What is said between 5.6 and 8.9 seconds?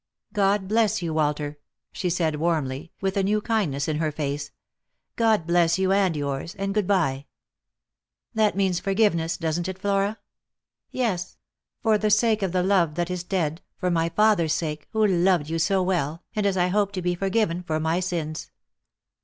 you and yours, and good bye!"" That means